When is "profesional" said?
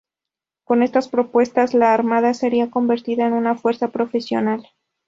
3.89-4.67